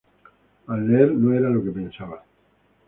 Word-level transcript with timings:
Al 0.75 0.87
leer 0.87 1.11
no 1.13 1.31
era 1.33 1.47
lo 1.51 1.63
que 1.63 1.69
pensaban. 1.69 2.21